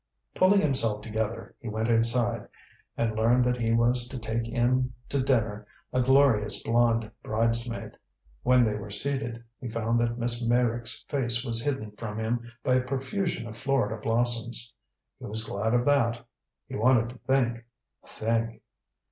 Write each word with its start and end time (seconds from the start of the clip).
Pulling 0.33 0.61
himself 0.61 1.03
together, 1.03 1.53
he 1.59 1.69
went 1.69 1.87
inside 1.87 2.47
and 2.97 3.15
learned 3.15 3.45
that 3.45 3.61
he 3.61 3.71
was 3.71 4.07
to 4.07 4.17
take 4.17 4.47
in 4.49 4.91
to 5.09 5.21
dinner 5.21 5.67
a 5.93 6.01
glorious 6.01 6.63
blond 6.63 7.11
bridesmaid. 7.21 7.95
When 8.41 8.65
they 8.65 8.73
were 8.73 8.89
seated, 8.89 9.43
he 9.59 9.69
found 9.69 9.99
that 10.01 10.17
Miss 10.17 10.43
Meyrick's 10.43 11.03
face 11.03 11.45
was 11.45 11.61
hidden 11.61 11.91
from 11.97 12.17
him 12.17 12.51
by 12.63 12.77
a 12.77 12.81
profusion 12.81 13.45
of 13.45 13.55
Florida 13.55 13.97
blossoms. 14.01 14.73
He 15.19 15.25
was 15.25 15.45
glad 15.45 15.75
of 15.75 15.85
that. 15.85 16.25
He 16.67 16.75
wanted 16.75 17.09
to 17.09 17.19
think 17.19 17.63
think. 18.03 18.63